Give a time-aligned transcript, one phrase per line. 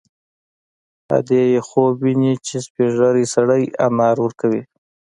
[1.17, 4.61] ادې یې خوب ویني چې سپین ږیری سړی انار ورکوي